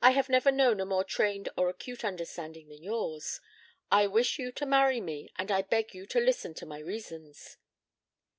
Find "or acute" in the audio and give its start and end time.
1.54-2.02